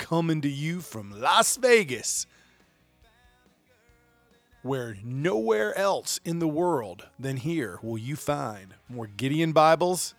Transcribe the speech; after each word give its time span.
coming 0.00 0.40
to 0.40 0.48
you 0.48 0.80
from 0.80 1.20
Las 1.20 1.56
Vegas, 1.58 2.26
where 4.62 4.96
nowhere 5.04 5.76
else 5.76 6.18
in 6.24 6.38
the 6.38 6.48
world 6.48 7.06
than 7.18 7.36
here 7.36 7.78
will 7.82 7.98
you 7.98 8.16
find 8.16 8.74
more 8.88 9.06
Gideon 9.06 9.52
Bibles 9.52 10.14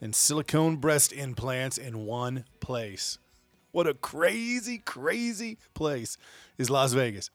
and 0.00 0.14
silicone 0.14 0.76
breast 0.76 1.10
implants 1.10 1.78
in 1.78 2.04
one 2.04 2.44
place. 2.60 3.18
What 3.72 3.86
a 3.86 3.94
crazy, 3.94 4.78
crazy 4.78 5.56
place 5.72 6.18
is 6.58 6.68
Las 6.68 6.92
Vegas. 6.92 7.30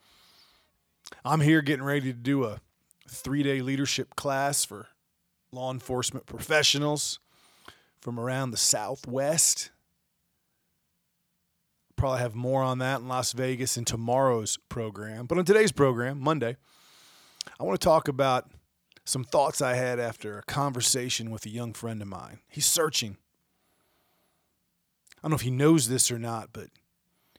I'm 1.26 1.42
here 1.42 1.64
getting 1.64 1.84
ready 1.84 2.14
to 2.14 2.18
do 2.18 2.46
a 2.46 2.62
three 3.10 3.42
day 3.42 3.62
leadership 3.62 4.16
class 4.16 4.64
for 4.64 4.90
law 5.52 5.72
enforcement 5.72 6.28
professionals 6.28 7.20
from 8.00 8.20
around 8.20 8.52
the 8.52 8.58
Southwest. 8.58 9.72
Probably 12.00 12.20
have 12.20 12.34
more 12.34 12.64
on 12.64 12.78
that 12.78 13.02
in 13.02 13.10
Las 13.10 13.34
Vegas 13.34 13.76
in 13.76 13.84
tomorrow's 13.84 14.56
program. 14.70 15.26
But 15.26 15.38
on 15.38 15.44
today's 15.44 15.74
program, 15.74 16.18
Monday, 16.22 16.56
I 17.60 17.64
want 17.66 17.78
to 17.78 17.84
talk 17.84 18.08
about 18.08 18.50
some 19.04 19.26
thoughts 19.26 19.62
I 19.62 19.74
had 19.74 20.00
after 20.00 20.38
a 20.38 20.44
conversation 20.44 21.30
with 21.30 21.46
a 21.46 21.50
young 21.50 21.74
friend 21.74 22.02
of 22.02 22.08
mine. 22.08 22.40
He's 22.48 22.66
searching. 22.66 23.18
I 25.18 25.24
don't 25.24 25.32
know 25.32 25.36
if 25.36 25.42
he 25.42 25.52
knows 25.52 25.90
this 25.90 26.10
or 26.10 26.18
not, 26.18 26.52
but 26.54 26.68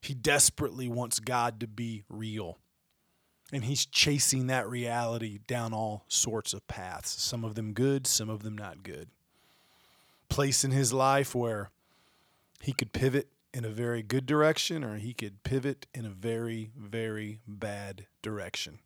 he 0.03 0.13
desperately 0.13 0.89
wants 0.89 1.21
God 1.21 1.59
to 1.61 1.67
be 1.67 2.03
real. 2.11 2.59
And 3.55 3.65
he's 3.65 3.87
chasing 3.87 4.49
that 4.49 4.69
reality 4.69 5.39
down 5.47 5.73
all 5.73 6.05
sorts 6.07 6.53
of 6.53 6.69
paths, 6.69 7.09
some 7.23 7.47
of 7.47 7.55
them 7.55 7.73
good, 7.73 8.07
some 8.07 8.29
of 8.29 8.43
them 8.43 8.59
not 8.59 8.83
good. 8.83 9.09
Place 10.29 10.65
in 10.65 10.71
his 10.71 10.93
life 10.93 11.35
where 11.35 11.71
he 12.61 12.75
could 12.75 12.93
pivot 12.93 13.29
in 13.53 13.65
a 13.65 13.71
very 13.71 14.03
good 14.03 14.27
direction 14.27 14.85
or 14.85 14.97
he 14.97 15.13
could 15.13 15.43
pivot 15.43 15.87
in 15.95 16.07
a 16.07 16.11
very, 16.11 16.71
very 16.77 17.41
bad 17.47 18.07
direction. 18.23 18.79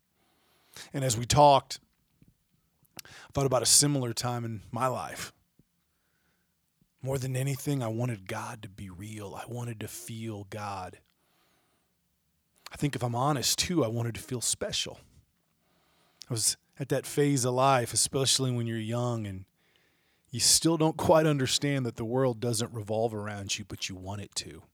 And 0.93 1.05
as 1.05 1.17
we 1.17 1.27
talked, 1.27 1.81
I 3.05 3.09
thought 3.33 3.47
about 3.47 3.63
a 3.63 3.67
similar 3.67 4.13
time 4.13 4.45
in 4.45 4.63
my 4.71 4.87
life. 4.87 5.33
More 7.03 7.19
than 7.19 7.37
anything, 7.37 7.83
I 7.83 7.89
wanted 7.89 8.27
God 8.27 8.63
to 8.63 8.69
be 8.69 8.89
real. 8.89 9.35
I 9.35 9.45
wanted 9.47 9.81
to 9.81 9.89
feel 9.89 10.47
God. 10.49 10.99
I 12.73 12.77
think 12.77 12.97
if 12.97 13.05
I'm 13.05 13.15
honest 13.15 13.59
too, 13.59 13.85
I 13.85 13.89
wanted 13.89 14.15
to 14.15 14.21
feel 14.21 14.41
special. 14.41 14.99
I 16.31 16.33
was 16.33 16.57
at 16.81 16.89
that 16.89 17.07
phase 17.07 17.45
of 17.45 17.55
life, 17.55 17.93
especially 17.93 18.51
when 18.51 18.67
you're 18.67 18.79
young 18.79 19.27
and 19.27 19.45
you 20.35 20.41
still 20.41 20.77
don't 20.77 20.97
quite 20.97 21.27
understand 21.27 21.87
that 21.87 21.95
the 21.95 22.05
world 22.05 22.41
doesn't 22.41 22.75
revolve 22.75 23.15
around 23.15 23.57
you, 23.57 23.65
but 23.65 23.89
you 23.89 23.95
want 23.95 24.21
it 24.21 24.35
to. 24.35 24.65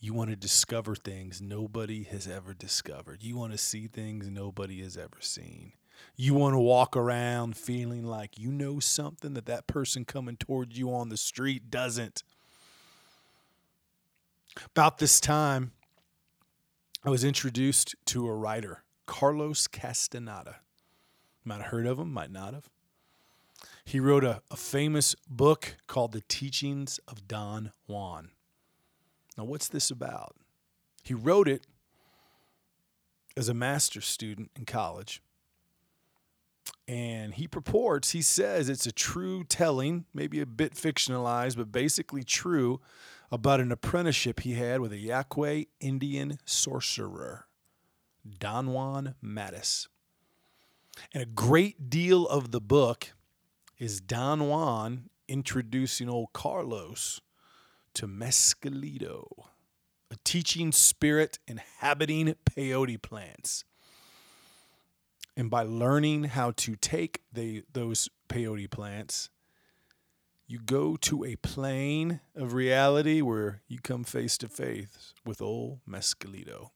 You 0.00 0.12
want 0.12 0.30
to 0.30 0.34
discover 0.34 0.96
things 0.96 1.40
nobody 1.40 2.02
has 2.02 2.26
ever 2.26 2.52
discovered. 2.52 3.22
You 3.22 3.36
want 3.36 3.52
to 3.52 3.58
see 3.58 3.86
things 3.86 4.28
nobody 4.28 4.82
has 4.82 4.96
ever 4.96 5.18
seen. 5.20 5.74
You 6.16 6.34
want 6.34 6.54
to 6.54 6.58
walk 6.58 6.96
around 6.96 7.56
feeling 7.56 8.06
like 8.06 8.40
you 8.40 8.50
know 8.50 8.80
something 8.80 9.34
that 9.34 9.46
that 9.46 9.68
person 9.68 10.04
coming 10.04 10.36
towards 10.36 10.76
you 10.76 10.92
on 10.92 11.10
the 11.10 11.16
street 11.16 11.70
doesn't. 11.70 12.24
About 14.74 14.98
this 14.98 15.20
time, 15.20 15.70
I 17.04 17.10
was 17.10 17.22
introduced 17.22 17.94
to 18.06 18.26
a 18.26 18.34
writer, 18.34 18.82
Carlos 19.06 19.68
Castaneda. 19.68 20.56
Might 21.44 21.58
have 21.58 21.70
heard 21.70 21.86
of 21.86 22.00
him, 22.00 22.12
might 22.12 22.32
not 22.32 22.52
have. 22.52 22.68
He 23.88 24.00
wrote 24.00 24.22
a, 24.22 24.42
a 24.50 24.56
famous 24.56 25.16
book 25.30 25.76
called 25.86 26.12
The 26.12 26.20
Teachings 26.28 27.00
of 27.08 27.26
Don 27.26 27.72
Juan. 27.86 28.32
Now, 29.38 29.44
what's 29.44 29.66
this 29.66 29.90
about? 29.90 30.36
He 31.04 31.14
wrote 31.14 31.48
it 31.48 31.66
as 33.34 33.48
a 33.48 33.54
master's 33.54 34.04
student 34.04 34.50
in 34.54 34.66
college. 34.66 35.22
And 36.86 37.32
he 37.32 37.48
purports, 37.48 38.10
he 38.10 38.20
says 38.20 38.68
it's 38.68 38.84
a 38.84 38.92
true 38.92 39.42
telling, 39.42 40.04
maybe 40.12 40.42
a 40.42 40.46
bit 40.46 40.74
fictionalized, 40.74 41.56
but 41.56 41.72
basically 41.72 42.22
true 42.22 42.82
about 43.32 43.58
an 43.58 43.72
apprenticeship 43.72 44.40
he 44.40 44.52
had 44.52 44.82
with 44.82 44.92
a 44.92 44.98
Yaqui 44.98 45.68
Indian 45.80 46.36
sorcerer, 46.44 47.46
Don 48.38 48.74
Juan 48.74 49.14
Matus. 49.24 49.88
And 51.14 51.22
a 51.22 51.26
great 51.26 51.88
deal 51.88 52.26
of 52.28 52.50
the 52.50 52.60
book 52.60 53.12
is 53.78 54.00
Don 54.00 54.48
Juan 54.48 55.08
introducing 55.28 56.08
old 56.08 56.32
Carlos 56.32 57.20
to 57.94 58.08
Mescalito, 58.08 59.28
a 60.10 60.16
teaching 60.24 60.72
spirit 60.72 61.38
inhabiting 61.46 62.34
peyote 62.44 63.00
plants. 63.00 63.64
And 65.36 65.48
by 65.48 65.62
learning 65.62 66.24
how 66.24 66.50
to 66.52 66.74
take 66.74 67.22
the, 67.32 67.62
those 67.72 68.08
peyote 68.28 68.68
plants, 68.70 69.30
you 70.48 70.58
go 70.58 70.96
to 70.96 71.24
a 71.24 71.36
plane 71.36 72.20
of 72.34 72.54
reality 72.54 73.20
where 73.20 73.60
you 73.68 73.78
come 73.80 74.02
face 74.02 74.36
to 74.38 74.48
face 74.48 75.14
with 75.24 75.40
old 75.40 75.78
Mescalito. 75.88 76.70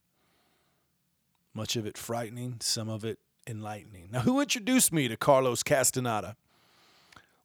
Much 1.53 1.75
of 1.75 1.85
it 1.85 1.99
frightening, 1.99 2.59
some 2.61 2.89
of 2.89 3.05
it 3.05 3.19
enlightening. 3.47 4.09
Now, 4.13 4.21
who 4.21 4.41
introduced 4.41 4.93
me 4.93 5.09
to 5.09 5.17
Carlos 5.17 5.65
Castaneda? 5.65 6.37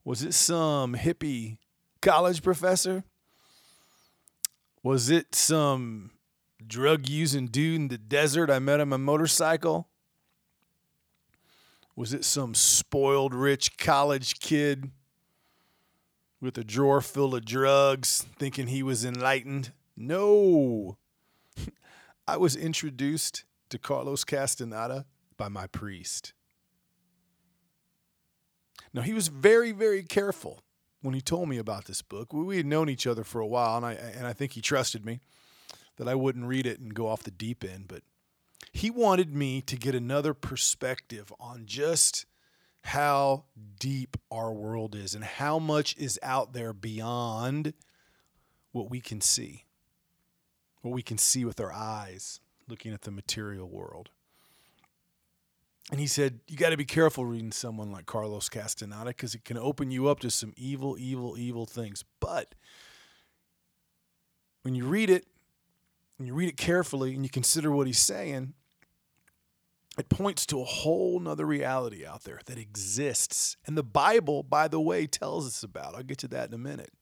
Was 0.04 0.22
it 0.22 0.34
some 0.34 0.94
hippie 0.94 1.58
college 2.00 2.42
professor? 2.42 3.04
Was 4.82 5.10
it 5.10 5.34
some 5.34 6.12
drug 6.66 7.08
using 7.08 7.46
dude 7.46 7.76
in 7.76 7.88
the 7.88 7.98
desert 7.98 8.50
I 8.50 8.58
met 8.58 8.80
on 8.80 8.88
my 8.88 8.96
motorcycle? 8.96 9.88
Was 11.96 12.12
it 12.12 12.24
some 12.24 12.54
spoiled 12.54 13.34
rich 13.34 13.76
college 13.76 14.38
kid 14.38 14.92
with 16.40 16.56
a 16.56 16.64
drawer 16.64 17.00
full 17.00 17.34
of 17.34 17.44
drugs 17.44 18.24
thinking 18.38 18.68
he 18.68 18.82
was 18.82 19.04
enlightened? 19.04 19.72
No. 19.96 20.96
I 22.28 22.36
was 22.36 22.54
introduced 22.54 23.44
to 23.70 23.78
Carlos 23.78 24.24
Castaneda 24.24 25.06
by 25.36 25.48
my 25.48 25.66
priest. 25.66 26.34
Now, 28.92 29.02
he 29.02 29.12
was 29.12 29.28
very, 29.28 29.72
very 29.72 30.02
careful 30.02 30.62
when 31.02 31.14
he 31.14 31.20
told 31.20 31.48
me 31.48 31.58
about 31.58 31.84
this 31.84 32.02
book. 32.02 32.32
We 32.32 32.56
had 32.56 32.66
known 32.66 32.88
each 32.88 33.06
other 33.06 33.24
for 33.24 33.40
a 33.40 33.46
while, 33.46 33.76
and 33.76 33.86
I, 33.86 33.92
and 33.92 34.26
I 34.26 34.32
think 34.32 34.52
he 34.52 34.60
trusted 34.60 35.04
me 35.04 35.20
that 35.96 36.08
I 36.08 36.14
wouldn't 36.14 36.46
read 36.46 36.66
it 36.66 36.80
and 36.80 36.94
go 36.94 37.08
off 37.08 37.22
the 37.22 37.30
deep 37.30 37.64
end. 37.64 37.86
But 37.88 38.02
he 38.72 38.90
wanted 38.90 39.34
me 39.34 39.60
to 39.62 39.76
get 39.76 39.94
another 39.94 40.34
perspective 40.34 41.32
on 41.38 41.66
just 41.66 42.26
how 42.84 43.44
deep 43.78 44.16
our 44.30 44.52
world 44.52 44.94
is 44.94 45.14
and 45.14 45.24
how 45.24 45.58
much 45.58 45.96
is 45.96 46.18
out 46.22 46.52
there 46.52 46.72
beyond 46.72 47.74
what 48.72 48.90
we 48.90 49.00
can 49.00 49.20
see, 49.20 49.64
what 50.82 50.94
we 50.94 51.02
can 51.02 51.18
see 51.18 51.44
with 51.44 51.60
our 51.60 51.72
eyes 51.72 52.40
looking 52.68 52.92
at 52.92 53.02
the 53.02 53.10
material 53.10 53.68
world. 53.68 54.10
And 55.90 56.00
he 56.00 56.06
said, 56.06 56.40
You 56.48 56.56
got 56.56 56.70
to 56.70 56.76
be 56.76 56.84
careful 56.84 57.24
reading 57.24 57.52
someone 57.52 57.90
like 57.90 58.06
Carlos 58.06 58.48
Castaneda 58.48 59.06
because 59.06 59.34
it 59.34 59.44
can 59.44 59.56
open 59.56 59.90
you 59.90 60.08
up 60.08 60.20
to 60.20 60.30
some 60.30 60.52
evil, 60.56 60.96
evil, 60.98 61.36
evil 61.38 61.66
things. 61.66 62.04
But 62.20 62.54
when 64.62 64.74
you 64.74 64.84
read 64.84 65.10
it, 65.10 65.26
and 66.18 66.26
you 66.26 66.34
read 66.34 66.48
it 66.48 66.56
carefully 66.56 67.14
and 67.14 67.24
you 67.24 67.30
consider 67.30 67.70
what 67.70 67.86
he's 67.86 67.98
saying, 67.98 68.54
it 69.98 70.08
points 70.08 70.46
to 70.46 70.60
a 70.60 70.64
whole 70.64 71.18
nother 71.20 71.46
reality 71.46 72.04
out 72.04 72.24
there 72.24 72.40
that 72.46 72.58
exists. 72.58 73.56
And 73.66 73.76
the 73.76 73.82
Bible, 73.82 74.42
by 74.42 74.68
the 74.68 74.80
way, 74.80 75.06
tells 75.06 75.46
us 75.46 75.62
about. 75.62 75.94
I'll 75.94 76.02
get 76.02 76.18
to 76.18 76.28
that 76.28 76.48
in 76.48 76.54
a 76.54 76.58
minute. 76.58 76.92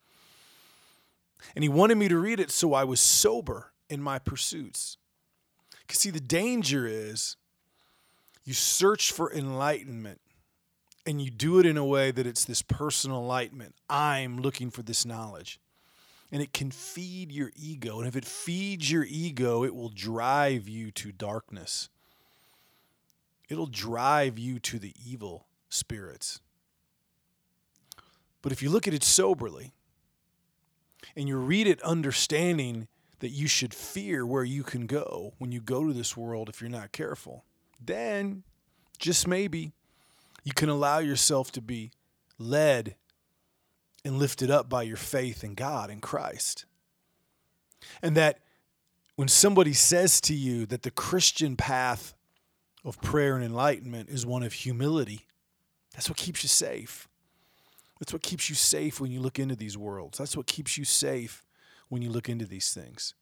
And 1.54 1.62
he 1.62 1.68
wanted 1.68 1.96
me 1.96 2.08
to 2.08 2.18
read 2.18 2.40
it 2.40 2.50
so 2.50 2.72
I 2.72 2.84
was 2.84 3.00
sober 3.00 3.72
in 3.90 4.00
my 4.00 4.18
pursuits. 4.18 4.96
Because, 5.86 6.00
see, 6.00 6.10
the 6.10 6.20
danger 6.20 6.86
is 6.86 7.36
you 8.46 8.54
search 8.54 9.12
for 9.12 9.30
enlightenment 9.30 10.20
and 11.04 11.20
you 11.20 11.30
do 11.30 11.58
it 11.58 11.66
in 11.66 11.76
a 11.76 11.84
way 11.84 12.10
that 12.10 12.26
it's 12.26 12.44
this 12.44 12.62
personal 12.62 13.18
enlightenment. 13.18 13.74
I'm 13.90 14.38
looking 14.40 14.70
for 14.70 14.82
this 14.82 15.04
knowledge. 15.04 15.60
and 16.32 16.42
it 16.42 16.52
can 16.52 16.70
feed 16.70 17.30
your 17.30 17.50
ego. 17.56 17.98
And 17.98 18.08
if 18.08 18.16
it 18.16 18.24
feeds 18.24 18.90
your 18.90 19.06
ego, 19.08 19.64
it 19.64 19.74
will 19.74 19.88
drive 19.88 20.68
you 20.68 20.90
to 20.92 21.12
darkness. 21.12 21.88
It'll 23.48 23.66
drive 23.66 24.38
you 24.38 24.58
to 24.60 24.78
the 24.78 24.92
evil 25.08 25.46
spirits. 25.68 26.40
But 28.42 28.52
if 28.52 28.62
you 28.62 28.70
look 28.70 28.86
at 28.88 28.94
it 28.94 29.04
soberly 29.04 29.72
and 31.16 31.28
you 31.28 31.36
read 31.36 31.66
it 31.66 31.80
understanding 31.82 32.88
that 33.20 33.30
you 33.30 33.46
should 33.46 33.72
fear 33.72 34.26
where 34.26 34.44
you 34.44 34.62
can 34.62 34.86
go 34.86 35.32
when 35.38 35.52
you 35.52 35.60
go 35.60 35.86
to 35.86 35.92
this 35.92 36.16
world 36.16 36.48
if 36.48 36.60
you're 36.60 36.68
not 36.68 36.92
careful, 36.92 37.45
then 37.80 38.42
just 38.98 39.26
maybe 39.26 39.72
you 40.44 40.52
can 40.52 40.68
allow 40.68 40.98
yourself 40.98 41.52
to 41.52 41.60
be 41.60 41.90
led 42.38 42.96
and 44.04 44.18
lifted 44.18 44.50
up 44.50 44.68
by 44.68 44.82
your 44.82 44.96
faith 44.96 45.42
in 45.42 45.54
God 45.54 45.90
and 45.90 46.00
Christ. 46.00 46.64
And 48.02 48.16
that 48.16 48.40
when 49.16 49.28
somebody 49.28 49.72
says 49.72 50.20
to 50.22 50.34
you 50.34 50.66
that 50.66 50.82
the 50.82 50.90
Christian 50.90 51.56
path 51.56 52.14
of 52.84 53.00
prayer 53.00 53.34
and 53.34 53.44
enlightenment 53.44 54.08
is 54.08 54.24
one 54.24 54.42
of 54.42 54.52
humility, 54.52 55.26
that's 55.92 56.08
what 56.08 56.18
keeps 56.18 56.42
you 56.42 56.48
safe. 56.48 57.08
That's 57.98 58.12
what 58.12 58.22
keeps 58.22 58.48
you 58.48 58.54
safe 58.54 59.00
when 59.00 59.10
you 59.10 59.20
look 59.20 59.38
into 59.38 59.56
these 59.56 59.76
worlds. 59.76 60.18
That's 60.18 60.36
what 60.36 60.46
keeps 60.46 60.76
you 60.76 60.84
safe 60.84 61.42
when 61.88 62.02
you 62.02 62.10
look 62.10 62.28
into 62.28 62.44
these 62.44 62.72
things. 62.74 63.14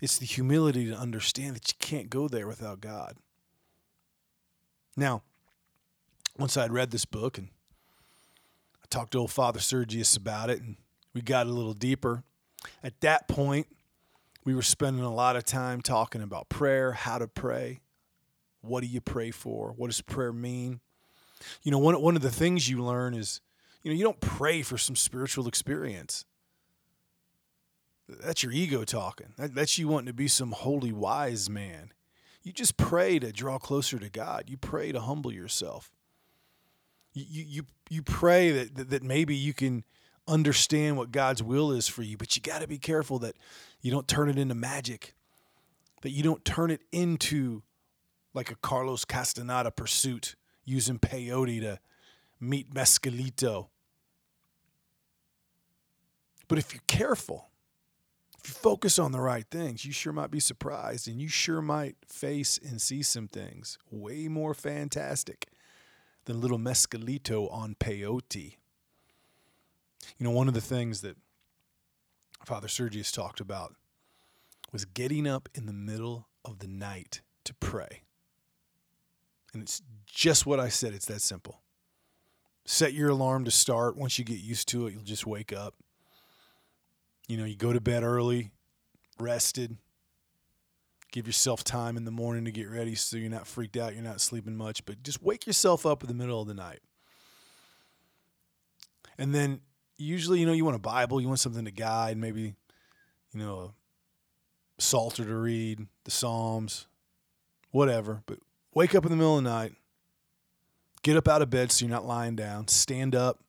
It's 0.00 0.18
the 0.18 0.26
humility 0.26 0.86
to 0.86 0.96
understand 0.96 1.56
that 1.56 1.68
you 1.68 1.74
can't 1.78 2.08
go 2.08 2.28
there 2.28 2.46
without 2.46 2.80
God. 2.80 3.16
Now, 5.00 5.22
once 6.38 6.58
I'd 6.58 6.72
read 6.72 6.90
this 6.90 7.06
book 7.06 7.38
and 7.38 7.48
I 8.82 8.86
talked 8.90 9.12
to 9.12 9.18
old 9.18 9.32
Father 9.32 9.58
Sergios 9.58 10.14
about 10.14 10.50
it, 10.50 10.60
and 10.60 10.76
we 11.14 11.22
got 11.22 11.46
a 11.46 11.50
little 11.50 11.72
deeper. 11.72 12.22
At 12.84 13.00
that 13.00 13.26
point, 13.26 13.66
we 14.44 14.54
were 14.54 14.60
spending 14.60 15.02
a 15.02 15.12
lot 15.12 15.36
of 15.36 15.46
time 15.46 15.80
talking 15.80 16.20
about 16.20 16.50
prayer, 16.50 16.92
how 16.92 17.16
to 17.16 17.26
pray, 17.26 17.80
what 18.60 18.82
do 18.82 18.88
you 18.88 19.00
pray 19.00 19.30
for, 19.30 19.72
what 19.74 19.86
does 19.86 20.02
prayer 20.02 20.34
mean. 20.34 20.80
You 21.62 21.70
know, 21.70 21.78
one 21.78 21.98
one 22.02 22.14
of 22.14 22.20
the 22.20 22.30
things 22.30 22.68
you 22.68 22.84
learn 22.84 23.14
is, 23.14 23.40
you 23.82 23.90
know, 23.90 23.96
you 23.96 24.04
don't 24.04 24.20
pray 24.20 24.60
for 24.60 24.76
some 24.76 24.96
spiritual 24.96 25.48
experience. 25.48 26.26
That's 28.06 28.42
your 28.42 28.52
ego 28.52 28.84
talking. 28.84 29.32
That, 29.38 29.54
that's 29.54 29.78
you 29.78 29.88
wanting 29.88 30.08
to 30.08 30.12
be 30.12 30.28
some 30.28 30.52
holy 30.52 30.92
wise 30.92 31.48
man. 31.48 31.94
You 32.42 32.52
just 32.52 32.76
pray 32.76 33.18
to 33.18 33.32
draw 33.32 33.58
closer 33.58 33.98
to 33.98 34.08
God. 34.08 34.44
You 34.48 34.56
pray 34.56 34.92
to 34.92 35.00
humble 35.00 35.32
yourself 35.32 35.92
you 37.12 37.44
you 37.44 37.66
you 37.88 38.02
pray 38.02 38.50
that 38.50 38.90
that 38.90 39.02
maybe 39.02 39.34
you 39.34 39.52
can 39.52 39.84
understand 40.28 40.96
what 40.96 41.10
God's 41.10 41.42
will 41.42 41.72
is 41.72 41.88
for 41.88 42.02
you, 42.02 42.16
but 42.16 42.36
you 42.36 42.42
got 42.42 42.60
to 42.60 42.68
be 42.68 42.78
careful 42.78 43.18
that 43.20 43.36
you 43.80 43.90
don't 43.90 44.06
turn 44.06 44.28
it 44.28 44.38
into 44.38 44.54
magic. 44.54 45.14
That 46.02 46.10
you 46.10 46.22
don't 46.22 46.44
turn 46.44 46.70
it 46.70 46.82
into 46.92 47.62
like 48.32 48.50
a 48.50 48.54
Carlos 48.56 49.04
Castaneda 49.04 49.70
pursuit 49.70 50.34
using 50.64 50.98
peyote 50.98 51.60
to 51.60 51.78
meet 52.38 52.72
Mescalito. 52.72 53.68
But 56.48 56.58
if 56.58 56.72
you're 56.72 56.82
careful, 56.86 57.49
if 58.42 58.48
you 58.48 58.54
focus 58.54 58.98
on 58.98 59.12
the 59.12 59.20
right 59.20 59.44
things, 59.50 59.84
you 59.84 59.92
sure 59.92 60.12
might 60.12 60.30
be 60.30 60.40
surprised 60.40 61.06
and 61.06 61.20
you 61.20 61.28
sure 61.28 61.60
might 61.60 61.96
face 62.06 62.58
and 62.58 62.80
see 62.80 63.02
some 63.02 63.28
things 63.28 63.78
way 63.90 64.28
more 64.28 64.54
fantastic 64.54 65.48
than 66.24 66.40
little 66.40 66.58
mescalito 66.58 67.52
on 67.52 67.74
peyote. 67.74 68.56
You 70.18 70.24
know, 70.24 70.30
one 70.30 70.48
of 70.48 70.54
the 70.54 70.60
things 70.60 71.02
that 71.02 71.16
Father 72.44 72.68
Sergios 72.68 73.12
talked 73.12 73.40
about 73.40 73.74
was 74.72 74.86
getting 74.86 75.26
up 75.26 75.48
in 75.54 75.66
the 75.66 75.72
middle 75.72 76.26
of 76.44 76.60
the 76.60 76.68
night 76.68 77.20
to 77.44 77.52
pray. 77.54 78.02
And 79.52 79.62
it's 79.62 79.82
just 80.06 80.46
what 80.46 80.60
I 80.60 80.68
said, 80.68 80.94
it's 80.94 81.06
that 81.06 81.20
simple. 81.20 81.60
Set 82.64 82.94
your 82.94 83.10
alarm 83.10 83.44
to 83.44 83.50
start. 83.50 83.96
Once 83.96 84.18
you 84.18 84.24
get 84.24 84.38
used 84.38 84.68
to 84.68 84.86
it, 84.86 84.94
you'll 84.94 85.02
just 85.02 85.26
wake 85.26 85.52
up. 85.52 85.74
You 87.30 87.36
know, 87.36 87.44
you 87.44 87.54
go 87.54 87.72
to 87.72 87.80
bed 87.80 88.02
early, 88.02 88.50
rested, 89.20 89.76
Give 91.12 91.26
yourself 91.26 91.64
time 91.64 91.96
in 91.96 92.04
the 92.04 92.10
morning 92.10 92.44
to 92.44 92.52
get 92.52 92.68
ready 92.68 92.94
so 92.94 93.16
you're 93.16 93.30
not 93.30 93.46
freaked 93.46 93.76
out, 93.76 93.94
you're 93.94 94.02
not 94.02 94.20
sleeping 94.20 94.56
much, 94.56 94.84
but 94.84 95.02
just 95.02 95.22
wake 95.22 95.46
yourself 95.46 95.84
up 95.84 96.02
in 96.02 96.08
the 96.08 96.14
middle 96.14 96.40
of 96.40 96.46
the 96.46 96.54
night. 96.54 96.80
And 99.18 99.34
then 99.34 99.60
usually, 99.96 100.40
you 100.40 100.46
know, 100.46 100.52
you 100.52 100.64
want 100.64 100.76
a 100.76 100.80
Bible, 100.80 101.20
you 101.20 101.26
want 101.26 101.40
something 101.40 101.64
to 101.64 101.72
guide, 101.72 102.16
maybe, 102.16 102.54
you 103.32 103.40
know, 103.40 103.74
a 104.78 104.82
Psalter 104.82 105.24
to 105.24 105.34
read, 105.34 105.86
the 106.04 106.10
Psalms, 106.12 106.86
whatever. 107.72 108.22
But 108.26 108.38
wake 108.72 108.94
up 108.94 109.04
in 109.04 109.10
the 109.10 109.16
middle 109.16 109.36
of 109.36 109.42
the 109.44 109.50
night, 109.50 109.72
get 111.02 111.16
up 111.16 111.26
out 111.26 111.42
of 111.42 111.50
bed 111.50 111.72
so 111.72 111.84
you're 111.84 111.94
not 111.94 112.06
lying 112.06 112.36
down, 112.36 112.68
stand 112.68 113.16
up. 113.16 113.40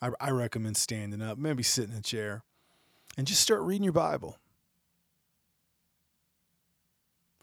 I, 0.00 0.10
I 0.20 0.30
recommend 0.30 0.78
standing 0.78 1.20
up, 1.20 1.36
maybe 1.36 1.62
sit 1.62 1.90
in 1.90 1.94
a 1.94 2.00
chair, 2.00 2.44
and 3.16 3.26
just 3.26 3.40
start 3.40 3.62
reading 3.62 3.84
your 3.84 3.92
Bible. 3.92 4.38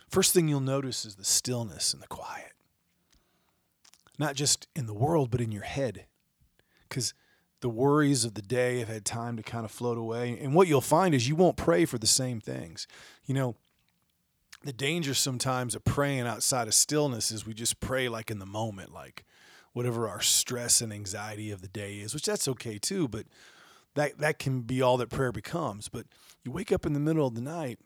First 0.10 0.34
thing 0.34 0.48
you'll 0.48 0.60
notice 0.60 1.06
is 1.06 1.16
the 1.16 1.24
stillness 1.24 1.94
and 1.94 2.02
the 2.02 2.08
quiet. 2.08 2.54
Not 4.18 4.36
just 4.36 4.68
in 4.76 4.88
the 4.88 4.94
world, 4.94 5.30
but 5.30 5.42
in 5.42 5.52
your 5.52 5.64
head. 5.64 6.06
Because 6.88 7.14
the 7.62 7.70
worries 7.70 8.26
of 8.26 8.34
the 8.34 8.42
day 8.42 8.80
have 8.80 8.88
had 8.88 9.06
time 9.06 9.38
to 9.38 9.44
kind 9.44 9.66
of 9.66 9.72
float 9.72 9.98
away. 9.98 10.38
And 10.42 10.54
what 10.54 10.68
you'll 10.68 10.82
find 10.82 11.14
is 11.14 11.28
you 11.28 11.36
won't 11.36 11.58
pray 11.58 11.86
for 11.86 11.98
the 11.98 12.08
same 12.08 12.40
things. 12.40 12.88
You 13.26 13.36
know, 13.36 13.56
the 14.64 14.74
danger 14.74 15.14
sometimes 15.14 15.76
of 15.76 15.86
praying 15.86 16.22
outside 16.22 16.68
of 16.68 16.74
stillness 16.74 17.32
is 17.32 17.46
we 17.46 17.54
just 17.54 17.80
pray 17.80 18.10
like 18.10 18.32
in 18.32 18.40
the 18.40 18.46
moment, 18.46 18.94
like 18.94 19.26
whatever 19.74 20.08
our 20.10 20.22
stress 20.22 20.82
and 20.82 20.92
anxiety 20.92 21.52
of 21.52 21.62
the 21.62 21.68
day 21.68 22.00
is, 22.00 22.14
which 22.14 22.26
that's 22.26 22.48
okay 22.48 22.78
too, 22.78 23.08
but 23.08 23.26
that 24.00 24.18
that 24.20 24.40
can 24.40 24.62
be 24.62 24.82
all 24.82 24.98
that 24.98 25.10
prayer 25.10 25.32
becomes. 25.32 25.90
But 25.90 26.06
you 26.44 26.52
wake 26.52 26.72
up 26.72 26.86
in 26.86 26.94
the 26.94 27.00
middle 27.00 27.28
of 27.28 27.36
the 27.36 27.42
night 27.42 27.80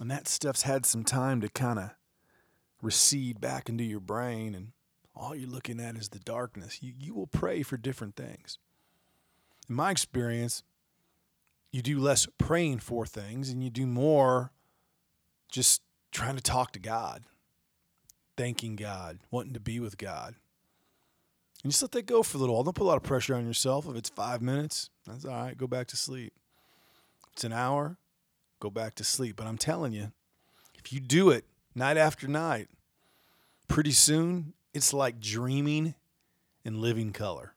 and 0.00 0.10
that 0.10 0.28
stuff's 0.28 0.62
had 0.62 0.86
some 0.86 1.04
time 1.04 1.40
to 1.40 1.48
kind 1.48 1.78
of 1.78 1.90
recede 2.82 3.40
back 3.40 3.68
into 3.68 3.84
your 3.84 4.00
brain 4.00 4.54
and 4.54 4.72
all 5.16 5.34
you're 5.34 5.48
looking 5.48 5.80
at 5.80 5.96
is 5.96 6.10
the 6.10 6.18
darkness 6.18 6.82
you, 6.82 6.92
you 6.98 7.14
will 7.14 7.26
pray 7.26 7.62
for 7.62 7.76
different 7.76 8.14
things 8.14 8.58
in 9.68 9.74
my 9.74 9.90
experience 9.90 10.62
you 11.72 11.80
do 11.80 11.98
less 11.98 12.26
praying 12.36 12.78
for 12.78 13.06
things 13.06 13.48
and 13.48 13.64
you 13.64 13.70
do 13.70 13.86
more 13.86 14.52
just 15.50 15.80
trying 16.12 16.36
to 16.36 16.42
talk 16.42 16.72
to 16.72 16.78
god 16.78 17.22
thanking 18.36 18.76
god 18.76 19.18
wanting 19.30 19.54
to 19.54 19.60
be 19.60 19.80
with 19.80 19.96
god 19.96 20.34
and 21.64 21.72
just 21.72 21.82
let 21.82 21.90
that 21.92 22.06
go 22.06 22.22
for 22.22 22.36
a 22.36 22.40
little 22.40 22.54
while 22.54 22.62
don't 22.62 22.76
put 22.76 22.84
a 22.84 22.86
lot 22.86 22.96
of 22.96 23.02
pressure 23.02 23.34
on 23.34 23.44
yourself 23.44 23.88
if 23.88 23.96
it's 23.96 24.10
five 24.10 24.40
minutes 24.40 24.90
that's 25.06 25.24
all 25.24 25.32
right 25.32 25.58
go 25.58 25.66
back 25.66 25.88
to 25.88 25.96
sleep 25.96 26.32
if 27.26 27.32
it's 27.32 27.44
an 27.44 27.52
hour 27.52 27.98
go 28.64 28.70
back 28.70 28.94
to 28.94 29.04
sleep. 29.04 29.36
But 29.36 29.46
I'm 29.46 29.58
telling 29.58 29.92
you, 29.92 30.10
if 30.74 30.92
you 30.92 30.98
do 30.98 31.28
it 31.30 31.44
night 31.74 31.98
after 31.98 32.26
night, 32.26 32.68
pretty 33.68 33.92
soon 33.92 34.54
it's 34.72 34.94
like 34.94 35.20
dreaming 35.20 35.94
in 36.64 36.80
living 36.80 37.12
color. 37.12 37.52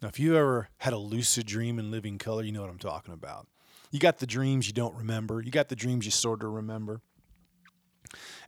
Now, 0.00 0.08
if 0.08 0.18
you 0.18 0.34
ever 0.34 0.70
had 0.78 0.94
a 0.94 0.98
lucid 0.98 1.46
dream 1.46 1.78
in 1.78 1.90
living 1.90 2.18
color, 2.18 2.42
you 2.42 2.52
know 2.52 2.62
what 2.62 2.70
I'm 2.70 2.78
talking 2.78 3.12
about. 3.12 3.46
You 3.90 4.00
got 4.00 4.18
the 4.18 4.26
dreams 4.26 4.66
you 4.66 4.72
don't 4.72 4.96
remember, 4.96 5.42
you 5.42 5.50
got 5.50 5.68
the 5.68 5.76
dreams 5.76 6.06
you 6.06 6.10
sort 6.10 6.42
of 6.42 6.50
remember. 6.50 7.02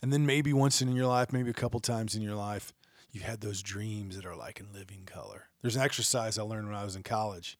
And 0.01 0.13
then 0.13 0.25
maybe 0.27 0.53
once 0.53 0.81
in 0.81 0.97
your 0.97 1.07
life, 1.07 1.33
maybe 1.33 1.51
a 1.51 1.55
couple 1.55 1.79
times 1.81 2.15
in 2.15 2.23
your 2.23 2.35
life, 2.35 2.73
you 3.14 3.23
had 3.23 3.40
those 3.40 3.62
dreams 3.62 4.16
that 4.16 4.26
are 4.26 4.37
like 4.37 4.61
in 4.61 4.66
living 4.73 5.04
color. 5.06 5.49
There's 5.62 5.76
an 5.76 5.83
exercise 5.83 6.38
I 6.38 6.42
learned 6.42 6.66
when 6.66 6.76
I 6.76 6.85
was 6.85 6.97
in 6.97 7.02
college 7.02 7.59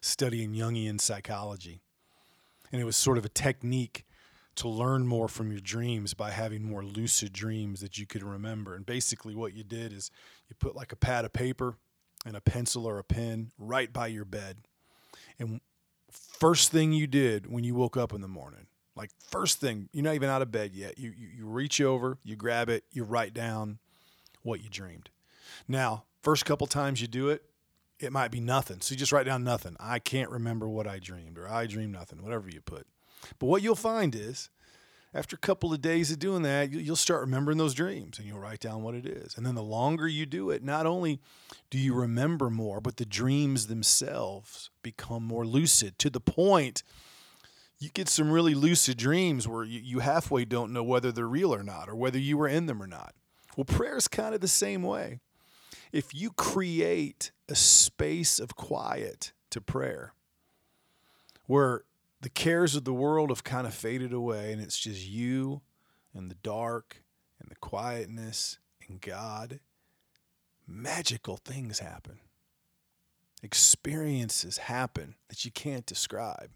studying 0.00 0.54
Jungian 0.54 1.00
psychology. 1.00 1.80
And 2.72 2.80
it 2.80 2.84
was 2.84 2.96
sort 2.96 3.18
of 3.18 3.24
a 3.24 3.28
technique 3.28 4.04
to 4.56 4.68
learn 4.68 5.06
more 5.06 5.28
from 5.28 5.50
your 5.50 5.60
dreams 5.60 6.14
by 6.14 6.30
having 6.30 6.62
more 6.62 6.82
lucid 6.82 7.32
dreams 7.32 7.80
that 7.80 7.98
you 7.98 8.06
could 8.06 8.22
remember. 8.22 8.74
And 8.74 8.86
basically, 8.86 9.34
what 9.34 9.54
you 9.54 9.62
did 9.62 9.92
is 9.92 10.10
you 10.48 10.56
put 10.58 10.74
like 10.74 10.92
a 10.92 10.96
pad 10.96 11.24
of 11.24 11.32
paper 11.32 11.76
and 12.24 12.36
a 12.36 12.40
pencil 12.40 12.86
or 12.86 12.98
a 12.98 13.04
pen 13.04 13.50
right 13.58 13.92
by 13.92 14.06
your 14.06 14.24
bed. 14.24 14.56
And 15.38 15.60
first 16.10 16.72
thing 16.72 16.92
you 16.92 17.06
did 17.06 17.50
when 17.50 17.64
you 17.64 17.74
woke 17.74 17.96
up 17.96 18.12
in 18.12 18.22
the 18.22 18.28
morning, 18.28 18.66
like 18.96 19.10
first 19.30 19.60
thing, 19.60 19.88
you're 19.92 20.04
not 20.04 20.14
even 20.14 20.30
out 20.30 20.42
of 20.42 20.50
bed 20.50 20.72
yet. 20.74 20.98
You, 20.98 21.12
you, 21.16 21.28
you 21.38 21.46
reach 21.46 21.80
over, 21.80 22.18
you 22.24 22.34
grab 22.34 22.70
it, 22.70 22.84
you 22.90 23.04
write 23.04 23.34
down 23.34 23.78
what 24.46 24.62
you 24.62 24.68
dreamed. 24.68 25.10
Now, 25.68 26.04
first 26.22 26.44
couple 26.44 26.66
times 26.66 27.00
you 27.00 27.06
do 27.06 27.28
it, 27.28 27.42
it 27.98 28.12
might 28.12 28.30
be 28.30 28.40
nothing. 28.40 28.80
So 28.80 28.92
you 28.92 28.98
just 28.98 29.12
write 29.12 29.26
down 29.26 29.44
nothing. 29.44 29.76
I 29.80 29.98
can't 29.98 30.30
remember 30.30 30.68
what 30.68 30.86
I 30.86 30.98
dreamed, 30.98 31.38
or 31.38 31.48
I 31.48 31.66
dreamed 31.66 31.92
nothing, 31.92 32.22
whatever 32.22 32.48
you 32.48 32.60
put. 32.60 32.86
But 33.38 33.46
what 33.46 33.62
you'll 33.62 33.74
find 33.74 34.14
is 34.14 34.50
after 35.14 35.34
a 35.34 35.38
couple 35.38 35.72
of 35.72 35.80
days 35.80 36.10
of 36.10 36.18
doing 36.18 36.42
that, 36.42 36.70
you'll 36.70 36.94
start 36.94 37.22
remembering 37.22 37.56
those 37.58 37.74
dreams 37.74 38.18
and 38.18 38.26
you'll 38.26 38.38
write 38.38 38.60
down 38.60 38.82
what 38.82 38.94
it 38.94 39.06
is. 39.06 39.36
And 39.36 39.46
then 39.46 39.54
the 39.54 39.62
longer 39.62 40.06
you 40.06 40.26
do 40.26 40.50
it, 40.50 40.62
not 40.62 40.84
only 40.84 41.20
do 41.70 41.78
you 41.78 41.94
remember 41.94 42.50
more, 42.50 42.80
but 42.80 42.98
the 42.98 43.06
dreams 43.06 43.66
themselves 43.66 44.70
become 44.82 45.22
more 45.22 45.46
lucid 45.46 45.98
to 46.00 46.10
the 46.10 46.20
point 46.20 46.82
you 47.78 47.90
get 47.90 48.08
some 48.08 48.30
really 48.30 48.54
lucid 48.54 48.96
dreams 48.96 49.46
where 49.46 49.64
you 49.64 49.98
halfway 49.98 50.44
don't 50.44 50.72
know 50.72 50.82
whether 50.82 51.12
they're 51.12 51.28
real 51.28 51.54
or 51.54 51.62
not 51.62 51.88
or 51.88 51.94
whether 51.94 52.18
you 52.18 52.38
were 52.38 52.48
in 52.48 52.66
them 52.66 52.82
or 52.82 52.86
not. 52.86 53.14
Well, 53.56 53.64
prayer 53.64 53.96
is 53.96 54.06
kind 54.06 54.34
of 54.34 54.40
the 54.40 54.48
same 54.48 54.82
way. 54.82 55.20
If 55.90 56.14
you 56.14 56.30
create 56.30 57.32
a 57.48 57.54
space 57.54 58.38
of 58.38 58.54
quiet 58.54 59.32
to 59.50 59.60
prayer 59.60 60.12
where 61.46 61.84
the 62.20 62.28
cares 62.28 62.74
of 62.74 62.84
the 62.84 62.92
world 62.92 63.30
have 63.30 63.44
kind 63.44 63.66
of 63.66 63.74
faded 63.74 64.12
away 64.12 64.52
and 64.52 64.60
it's 64.60 64.78
just 64.78 65.06
you 65.06 65.62
and 66.12 66.30
the 66.30 66.36
dark 66.36 67.02
and 67.40 67.50
the 67.50 67.56
quietness 67.56 68.58
and 68.88 69.00
God, 69.00 69.60
magical 70.66 71.36
things 71.36 71.78
happen. 71.78 72.18
Experiences 73.42 74.58
happen 74.58 75.14
that 75.28 75.44
you 75.44 75.50
can't 75.50 75.86
describe, 75.86 76.50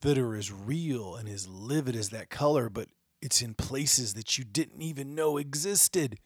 that 0.00 0.18
are 0.18 0.34
as 0.34 0.50
real 0.50 1.14
and 1.14 1.28
as 1.28 1.46
livid 1.46 1.94
as 1.94 2.10
that 2.10 2.30
color, 2.30 2.68
but 2.68 2.88
it's 3.26 3.42
in 3.42 3.54
places 3.54 4.14
that 4.14 4.38
you 4.38 4.44
didn't 4.44 4.80
even 4.80 5.16
know 5.16 5.36
existed. 5.36 6.20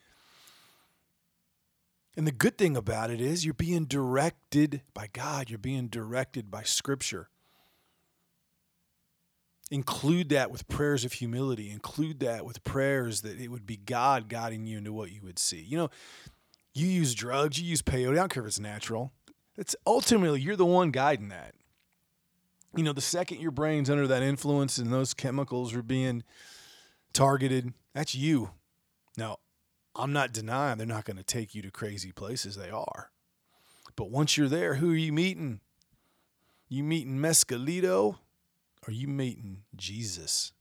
And 2.15 2.27
the 2.27 2.33
good 2.33 2.59
thing 2.59 2.77
about 2.77 3.11
it 3.11 3.23
is 3.23 3.43
you're 3.43 3.55
being 3.55 3.87
directed 3.87 4.83
by 4.93 5.09
God, 5.11 5.49
you're 5.49 5.59
being 5.59 5.89
directed 5.89 6.51
by 6.51 6.63
Scripture. 6.63 7.31
Include 9.71 10.29
that 10.29 10.51
with 10.51 10.69
prayers 10.69 11.07
of 11.07 11.15
humility. 11.15 11.71
Include 11.71 12.21
that 12.21 12.45
with 12.45 12.63
prayers 12.65 13.23
that 13.23 13.41
it 13.41 13.49
would 13.49 13.65
be 13.65 13.79
God 13.79 14.29
guiding 14.29 14.67
you 14.67 14.77
into 14.77 14.93
what 14.93 15.11
you 15.11 15.23
would 15.23 15.39
see. 15.39 15.63
You 15.63 15.79
know, 15.79 15.91
you 16.75 16.87
use 16.87 17.15
drugs, 17.15 17.59
you 17.59 17.67
use 17.67 17.81
peyote. 17.81 18.13
I 18.13 18.17
don't 18.17 18.31
care 18.31 18.43
if 18.43 18.49
it's 18.49 18.61
natural. 18.61 19.11
It's 19.57 19.75
ultimately 19.87 20.43
you're 20.43 20.55
the 20.55 20.67
one 20.67 20.91
guiding 20.91 21.29
that. 21.29 21.55
You 22.77 22.83
know, 22.83 22.93
the 22.93 23.01
second 23.01 23.41
your 23.41 23.53
brain's 23.53 23.89
under 23.89 24.07
that 24.07 24.23
influence 24.23 24.77
and 24.77 24.93
those 24.93 25.15
chemicals 25.15 25.75
are 25.75 25.83
being 25.83 26.25
targeted, 27.13 27.73
that's 27.95 28.15
you. 28.15 28.51
Now, 29.17 29.39
I'm 29.95 30.13
not 30.13 30.33
denying 30.33 30.79
they're 30.79 30.87
not 30.87 31.05
going 31.05 31.17
to 31.17 31.23
take 31.23 31.55
you 31.55 31.63
to 31.63 31.71
crazy 31.71 32.13
places. 32.13 32.57
They 32.57 32.71
are. 32.71 33.11
But 33.97 34.11
once 34.11 34.37
you're 34.37 34.49
there, 34.49 34.75
who 34.75 34.93
are 34.93 34.97
you 34.97 35.13
meeting? 35.13 35.61
You 36.69 36.85
meeting 36.85 37.19
Mescalito 37.19 38.19
are 38.87 38.93
you 38.93 39.09
meeting 39.09 39.63
Jesus? 39.77 40.53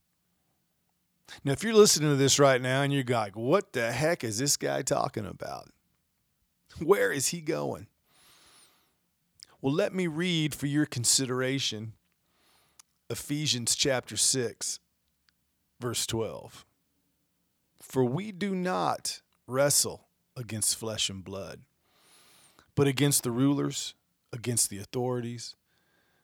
Now, 1.44 1.51
if 1.51 1.63
you're 1.63 1.74
listening 1.74 2.10
to 2.10 2.15
this 2.15 2.39
right 2.39 2.62
now 2.62 2.82
and 2.82 2.91
you're 2.91 3.03
like, 3.03 3.36
what 3.36 3.74
the 3.74 3.91
heck 3.91 4.24
is 4.24 4.39
this 4.39 4.58
guy 4.58 4.82
talking 4.82 5.25
about? 5.25 5.70
Where 6.79 7.12
is 7.12 7.27
he 7.27 7.41
going? 7.41 7.88
Well, 9.62 9.74
let 9.74 9.94
me 9.94 10.08
read 10.08 10.56
for 10.56 10.68
your 10.68 10.86
consideration 10.86 11.94
Ephesians 13.10 13.75
chapter 13.75 14.15
6, 14.18 14.79
verse 15.80 16.06
12. 16.06 16.66
For 17.82 18.04
we 18.04 18.32
do 18.32 18.54
not 18.54 19.22
wrestle 19.48 20.08
against 20.36 20.78
flesh 20.78 21.10
and 21.10 21.24
blood, 21.24 21.62
but 22.76 22.88
against 22.88 23.24
the 23.24 23.32
rulers, 23.32 23.96
against 24.32 24.70
the 24.70 24.78
authorities, 24.78 25.56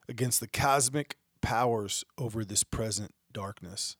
against 0.07 0.39
the 0.39 0.47
cosmic 0.47 1.17
powers 1.41 2.03
over 2.17 2.45
this 2.45 2.63
present 2.63 3.13
darkness, 3.31 3.97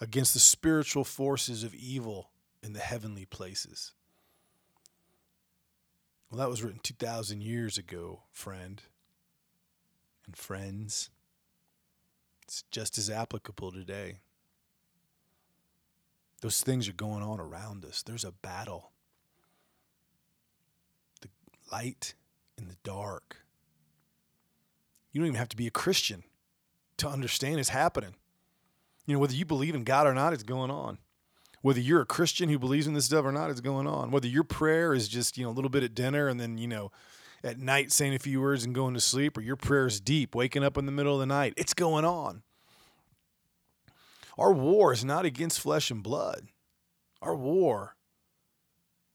against 0.00 0.34
the 0.34 0.40
spiritual 0.40 1.04
forces 1.04 1.64
of 1.64 1.74
evil 1.74 2.30
in 2.62 2.72
the 2.72 2.80
heavenly 2.80 3.24
places. 3.24 3.92
Well, 6.30 6.38
that 6.38 6.50
was 6.50 6.62
written 6.62 6.80
2,000 6.82 7.42
years 7.42 7.78
ago, 7.78 8.22
friend 8.32 8.82
and 10.26 10.36
friends. 10.36 11.10
It's 12.42 12.64
just 12.70 12.98
as 12.98 13.08
applicable 13.08 13.72
today. 13.72 14.16
Those 16.46 16.60
things 16.60 16.88
are 16.88 16.92
going 16.92 17.24
on 17.24 17.40
around 17.40 17.84
us. 17.84 18.04
There's 18.04 18.22
a 18.22 18.30
battle. 18.30 18.92
The 21.20 21.28
light 21.72 22.14
and 22.56 22.70
the 22.70 22.76
dark. 22.84 23.38
You 25.10 25.20
don't 25.20 25.26
even 25.26 25.38
have 25.40 25.48
to 25.48 25.56
be 25.56 25.66
a 25.66 25.72
Christian 25.72 26.22
to 26.98 27.08
understand 27.08 27.58
it's 27.58 27.70
happening. 27.70 28.14
You 29.06 29.14
know, 29.14 29.18
whether 29.18 29.34
you 29.34 29.44
believe 29.44 29.74
in 29.74 29.82
God 29.82 30.06
or 30.06 30.14
not, 30.14 30.32
it's 30.32 30.44
going 30.44 30.70
on. 30.70 30.98
Whether 31.62 31.80
you're 31.80 32.02
a 32.02 32.06
Christian 32.06 32.48
who 32.48 32.60
believes 32.60 32.86
in 32.86 32.94
this 32.94 33.06
stuff 33.06 33.24
or 33.24 33.32
not, 33.32 33.50
it's 33.50 33.60
going 33.60 33.88
on. 33.88 34.12
Whether 34.12 34.28
your 34.28 34.44
prayer 34.44 34.94
is 34.94 35.08
just, 35.08 35.36
you 35.36 35.42
know, 35.42 35.50
a 35.50 35.56
little 35.56 35.68
bit 35.68 35.82
at 35.82 35.96
dinner 35.96 36.28
and 36.28 36.38
then, 36.38 36.58
you 36.58 36.68
know, 36.68 36.92
at 37.42 37.58
night 37.58 37.90
saying 37.90 38.14
a 38.14 38.20
few 38.20 38.40
words 38.40 38.64
and 38.64 38.72
going 38.72 38.94
to 38.94 39.00
sleep, 39.00 39.36
or 39.36 39.40
your 39.40 39.56
prayer 39.56 39.88
is 39.88 40.00
deep, 40.00 40.36
waking 40.36 40.62
up 40.62 40.78
in 40.78 40.86
the 40.86 40.92
middle 40.92 41.14
of 41.14 41.18
the 41.18 41.26
night, 41.26 41.54
it's 41.56 41.74
going 41.74 42.04
on. 42.04 42.44
Our 44.38 44.52
war 44.52 44.92
is 44.92 45.04
not 45.04 45.24
against 45.24 45.60
flesh 45.60 45.90
and 45.90 46.02
blood. 46.02 46.48
Our 47.22 47.34
war 47.34 47.96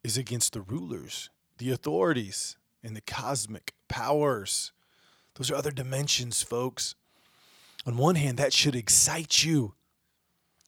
is 0.03 0.17
against 0.17 0.53
the 0.53 0.61
rulers, 0.61 1.29
the 1.57 1.71
authorities, 1.71 2.57
and 2.83 2.95
the 2.95 3.01
cosmic 3.01 3.73
powers. 3.87 4.71
Those 5.35 5.51
are 5.51 5.55
other 5.55 5.71
dimensions, 5.71 6.41
folks. 6.41 6.95
On 7.85 7.97
one 7.97 8.15
hand, 8.15 8.37
that 8.37 8.53
should 8.53 8.75
excite 8.75 9.43
you. 9.43 9.75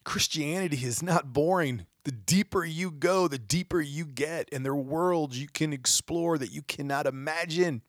Christianity 0.03 0.85
is 0.85 1.01
not 1.01 1.33
boring. 1.33 1.85
The 2.03 2.11
deeper 2.11 2.65
you 2.65 2.91
go, 2.91 3.27
the 3.27 3.39
deeper 3.39 3.81
you 3.81 4.05
get, 4.05 4.49
and 4.51 4.65
there 4.65 4.73
are 4.73 4.77
worlds 4.77 5.39
you 5.39 5.47
can 5.47 5.71
explore 5.71 6.37
that 6.37 6.51
you 6.51 6.61
cannot 6.61 7.05
imagine. 7.05 7.81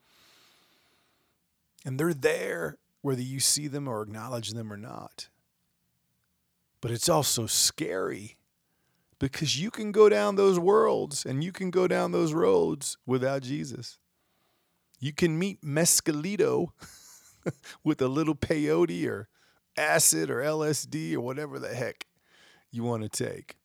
And 1.84 1.98
they're 1.98 2.14
there 2.14 2.78
whether 3.02 3.22
you 3.22 3.40
see 3.40 3.66
them 3.66 3.88
or 3.88 4.02
acknowledge 4.02 4.50
them 4.50 4.72
or 4.72 4.76
not. 4.76 5.28
But 6.84 6.92
it's 6.92 7.08
also 7.08 7.46
scary 7.46 8.36
because 9.18 9.58
you 9.58 9.70
can 9.70 9.90
go 9.90 10.10
down 10.10 10.36
those 10.36 10.58
worlds 10.58 11.24
and 11.24 11.42
you 11.42 11.50
can 11.50 11.70
go 11.70 11.88
down 11.88 12.12
those 12.12 12.34
roads 12.34 12.98
without 13.06 13.40
Jesus. 13.40 13.98
You 15.00 15.14
can 15.14 15.38
meet 15.38 15.62
Mescalito. 15.62 16.68
with 17.84 18.00
a 18.00 18.08
little 18.08 18.34
peyote 18.34 19.06
or 19.06 19.28
acid 19.76 20.30
or 20.30 20.36
LSD 20.36 21.14
or 21.14 21.20
whatever 21.20 21.58
the 21.58 21.74
heck 21.74 22.06
you 22.70 22.82
want 22.82 23.02
to 23.02 23.08
take. 23.08 23.56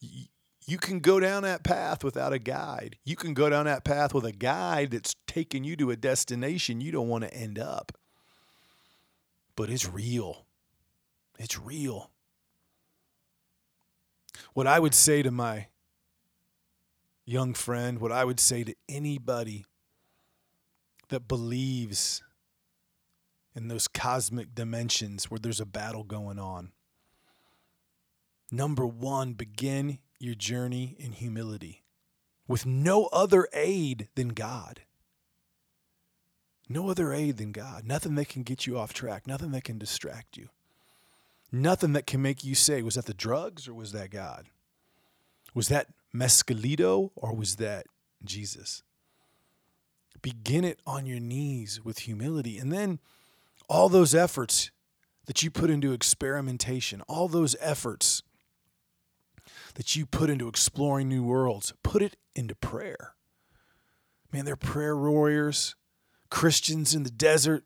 You 0.00 0.78
can 0.78 1.00
go 1.00 1.18
down 1.18 1.42
that 1.42 1.64
path 1.64 2.04
without 2.04 2.32
a 2.32 2.38
guide. 2.38 2.96
You 3.04 3.16
can 3.16 3.34
go 3.34 3.48
down 3.48 3.64
that 3.64 3.84
path 3.84 4.14
with 4.14 4.24
a 4.24 4.32
guide 4.32 4.90
that's 4.90 5.16
taking 5.26 5.64
you 5.64 5.76
to 5.76 5.90
a 5.90 5.96
destination 5.96 6.80
you 6.80 6.92
don't 6.92 7.08
want 7.08 7.24
to 7.24 7.34
end 7.34 7.58
up. 7.58 7.92
But 9.56 9.70
it's 9.70 9.88
real. 9.88 10.46
It's 11.38 11.58
real. 11.58 12.10
What 14.54 14.66
I 14.66 14.78
would 14.78 14.94
say 14.94 15.22
to 15.22 15.30
my 15.30 15.68
young 17.24 17.54
friend, 17.54 18.00
what 18.00 18.12
I 18.12 18.24
would 18.24 18.40
say 18.40 18.64
to 18.64 18.74
anybody 18.88 19.64
that 21.08 21.28
believes 21.28 22.22
in 23.54 23.68
those 23.68 23.88
cosmic 23.88 24.54
dimensions 24.54 25.30
where 25.30 25.38
there's 25.38 25.60
a 25.60 25.66
battle 25.66 26.04
going 26.04 26.38
on. 26.38 26.72
Number 28.50 28.86
one, 28.86 29.34
begin 29.34 29.98
your 30.18 30.34
journey 30.34 30.96
in 30.98 31.12
humility 31.12 31.84
with 32.46 32.64
no 32.64 33.06
other 33.06 33.46
aid 33.52 34.08
than 34.14 34.28
God. 34.28 34.80
No 36.68 36.90
other 36.90 37.12
aid 37.12 37.36
than 37.36 37.52
God. 37.52 37.84
Nothing 37.84 38.14
that 38.14 38.28
can 38.28 38.42
get 38.42 38.66
you 38.66 38.78
off 38.78 38.92
track, 38.92 39.26
nothing 39.26 39.52
that 39.52 39.64
can 39.64 39.78
distract 39.78 40.36
you. 40.36 40.48
Nothing 41.50 41.94
that 41.94 42.06
can 42.06 42.20
make 42.20 42.44
you 42.44 42.54
say, 42.54 42.82
was 42.82 42.94
that 42.94 43.06
the 43.06 43.14
drugs 43.14 43.66
or 43.66 43.74
was 43.74 43.92
that 43.92 44.10
God? 44.10 44.46
Was 45.54 45.68
that 45.68 45.88
mescalito 46.14 47.10
or 47.16 47.34
was 47.34 47.56
that 47.56 47.86
Jesus? 48.22 48.82
begin 50.22 50.64
it 50.64 50.80
on 50.86 51.06
your 51.06 51.20
knees 51.20 51.84
with 51.84 52.00
humility. 52.00 52.58
And 52.58 52.72
then 52.72 52.98
all 53.68 53.88
those 53.88 54.14
efforts 54.14 54.70
that 55.26 55.42
you 55.42 55.50
put 55.50 55.70
into 55.70 55.92
experimentation, 55.92 57.02
all 57.02 57.28
those 57.28 57.56
efforts 57.60 58.22
that 59.74 59.94
you 59.94 60.06
put 60.06 60.30
into 60.30 60.48
exploring 60.48 61.08
new 61.08 61.22
worlds, 61.22 61.72
put 61.82 62.02
it 62.02 62.16
into 62.34 62.54
prayer. 62.54 63.14
Man, 64.32 64.44
they're 64.44 64.56
prayer 64.56 64.96
warriors, 64.96 65.74
Christians 66.30 66.94
in 66.94 67.02
the 67.02 67.10
desert, 67.10 67.64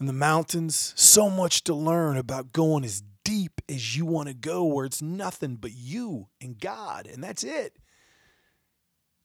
in 0.00 0.06
the 0.06 0.12
mountains. 0.12 0.92
So 0.96 1.28
much 1.30 1.64
to 1.64 1.74
learn 1.74 2.16
about 2.16 2.52
going 2.52 2.84
as 2.84 3.02
deep 3.24 3.60
as 3.68 3.96
you 3.96 4.06
want 4.06 4.28
to 4.28 4.34
go, 4.34 4.64
where 4.64 4.86
it's 4.86 5.02
nothing 5.02 5.56
but 5.56 5.72
you 5.74 6.28
and 6.40 6.58
God, 6.58 7.06
and 7.06 7.22
that's 7.22 7.44
it. 7.44 7.76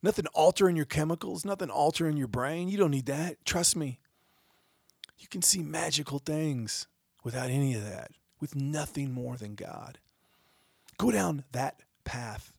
Nothing 0.01 0.25
altering 0.33 0.75
your 0.75 0.85
chemicals, 0.85 1.45
nothing 1.45 1.69
altering 1.69 2.17
your 2.17 2.27
brain. 2.27 2.67
You 2.67 2.77
don't 2.77 2.91
need 2.91 3.05
that. 3.05 3.45
Trust 3.45 3.75
me. 3.75 3.99
You 5.17 5.29
can 5.29 5.41
see 5.41 5.63
magical 5.63 6.19
things 6.19 6.87
without 7.23 7.49
any 7.49 7.73
of 7.75 7.85
that, 7.85 8.11
with 8.41 8.55
nothing 8.55 9.13
more 9.13 9.37
than 9.37 9.55
God. 9.55 9.99
Go 10.97 11.11
down 11.11 11.45
that 11.53 11.79
path. 12.03 12.51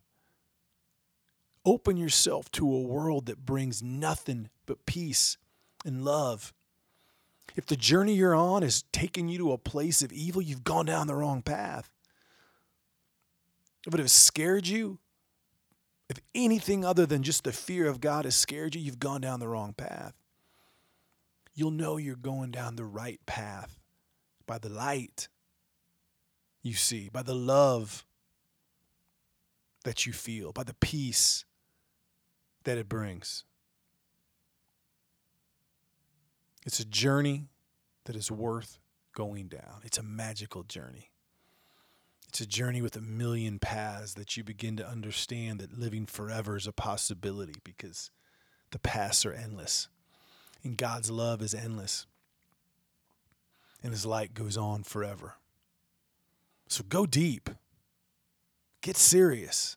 Open 1.66 1.98
yourself 1.98 2.50
to 2.52 2.66
a 2.74 2.80
world 2.80 3.26
that 3.26 3.44
brings 3.44 3.82
nothing 3.82 4.48
but 4.64 4.86
peace 4.86 5.36
and 5.84 6.04
love. 6.04 6.54
If 7.56 7.66
the 7.66 7.76
journey 7.76 8.14
you're 8.14 8.34
on 8.34 8.62
is 8.62 8.84
taking 8.92 9.28
you 9.28 9.38
to 9.38 9.52
a 9.52 9.58
place 9.58 10.02
of 10.02 10.12
evil, 10.12 10.42
you've 10.42 10.64
gone 10.64 10.86
down 10.86 11.06
the 11.06 11.14
wrong 11.14 11.42
path. 11.42 11.90
If 13.86 13.94
it 13.94 14.00
has 14.00 14.12
scared 14.12 14.66
you, 14.66 14.98
if 16.08 16.18
anything 16.34 16.84
other 16.84 17.06
than 17.06 17.22
just 17.22 17.44
the 17.44 17.52
fear 17.52 17.86
of 17.86 18.00
God 18.00 18.24
has 18.24 18.36
scared 18.36 18.74
you, 18.74 18.80
you've 18.80 18.98
gone 18.98 19.20
down 19.20 19.40
the 19.40 19.48
wrong 19.48 19.72
path. 19.72 20.14
You'll 21.54 21.70
know 21.70 21.96
you're 21.96 22.16
going 22.16 22.50
down 22.50 22.76
the 22.76 22.84
right 22.84 23.20
path 23.26 23.78
by 24.46 24.58
the 24.58 24.68
light 24.68 25.28
you 26.62 26.74
see, 26.74 27.08
by 27.10 27.22
the 27.22 27.34
love 27.34 28.04
that 29.84 30.06
you 30.06 30.12
feel, 30.12 30.52
by 30.52 30.64
the 30.64 30.74
peace 30.74 31.44
that 32.64 32.78
it 32.78 32.88
brings. 32.88 33.44
It's 36.64 36.80
a 36.80 36.84
journey 36.84 37.48
that 38.04 38.16
is 38.16 38.30
worth 38.30 38.78
going 39.14 39.48
down. 39.48 39.80
It's 39.84 39.98
a 39.98 40.02
magical 40.02 40.62
journey. 40.62 41.10
It's 42.28 42.40
a 42.40 42.46
journey 42.46 42.82
with 42.82 42.96
a 42.96 43.00
million 43.00 43.58
paths 43.58 44.14
that 44.14 44.36
you 44.36 44.42
begin 44.42 44.76
to 44.78 44.88
understand 44.88 45.60
that 45.60 45.78
living 45.78 46.06
forever 46.06 46.56
is 46.56 46.66
a 46.66 46.72
possibility 46.72 47.54
because 47.62 48.10
the 48.72 48.78
paths 48.78 49.24
are 49.24 49.32
endless. 49.32 49.88
And 50.64 50.76
God's 50.76 51.10
love 51.10 51.42
is 51.42 51.54
endless. 51.54 52.06
And 53.82 53.92
his 53.92 54.06
light 54.06 54.34
goes 54.34 54.56
on 54.56 54.82
forever. 54.82 55.34
So 56.66 56.82
go 56.88 57.06
deep. 57.06 57.50
Get 58.80 58.96
serious. 58.96 59.76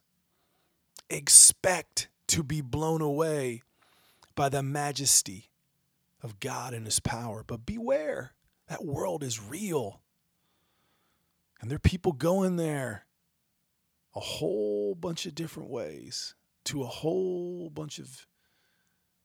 Expect 1.10 2.08
to 2.30 2.44
be 2.44 2.62
blown 2.62 3.02
away 3.02 3.62
by 4.36 4.50
the 4.50 4.64
majesty 4.64 5.50
of 6.22 6.40
God 6.40 6.74
and 6.74 6.86
his 6.86 7.00
power. 7.00 7.44
But 7.46 7.66
beware, 7.66 8.34
that 8.68 8.86
world 8.86 9.24
is 9.24 9.42
real. 9.42 10.02
And 11.62 11.70
there 11.70 11.78
are 11.78 11.80
people 11.80 12.12
going 12.12 12.56
there 12.56 13.06
a 14.16 14.20
whole 14.20 14.96
bunch 14.96 15.26
of 15.26 15.36
different 15.36 15.70
ways 15.70 16.34
to 16.66 16.84
a 16.84 16.88
whole 16.88 17.70
bunch 17.70 18.00
of 18.00 18.26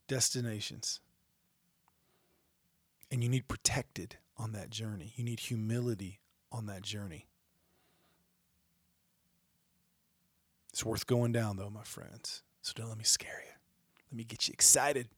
destinations. 0.06 1.00
And 3.10 3.22
you 3.22 3.28
need 3.28 3.48
protected 3.48 4.16
on 4.36 4.52
that 4.52 4.70
journey. 4.70 5.12
You 5.16 5.24
need 5.24 5.40
humility 5.40 6.20
on 6.50 6.66
that 6.66 6.82
journey. 6.82 7.26
It's 10.72 10.84
worth 10.84 11.06
going 11.06 11.32
down, 11.32 11.56
though, 11.56 11.70
my 11.70 11.84
friends. 11.84 12.42
So 12.62 12.72
don't 12.74 12.88
let 12.88 12.98
me 12.98 13.04
scare 13.04 13.42
you. 13.44 13.52
Let 14.10 14.16
me 14.16 14.24
get 14.24 14.48
you 14.48 14.52
excited. 14.52 15.08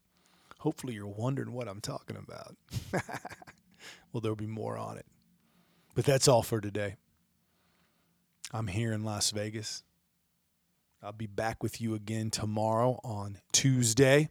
Hopefully, 0.64 0.94
you're 0.94 1.06
wondering 1.06 1.52
what 1.52 1.68
I'm 1.68 1.82
talking 1.82 2.16
about. 2.16 2.56
well, 4.10 4.22
there'll 4.22 4.34
be 4.34 4.46
more 4.46 4.78
on 4.78 4.96
it. 4.96 5.04
But 5.94 6.06
that's 6.06 6.26
all 6.26 6.42
for 6.42 6.58
today. 6.58 6.96
I'm 8.50 8.68
here 8.68 8.90
in 8.90 9.04
Las 9.04 9.30
Vegas. 9.30 9.82
I'll 11.02 11.12
be 11.12 11.26
back 11.26 11.62
with 11.62 11.82
you 11.82 11.94
again 11.94 12.30
tomorrow 12.30 12.98
on 13.04 13.40
Tuesday. 13.52 14.30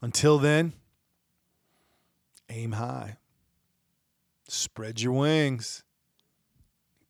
Until 0.00 0.38
then, 0.38 0.72
aim 2.48 2.72
high, 2.72 3.18
spread 4.48 4.98
your 5.02 5.12
wings, 5.12 5.84